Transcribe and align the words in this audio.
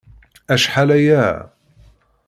Acḥal 0.53 0.89
aya. 0.97 1.25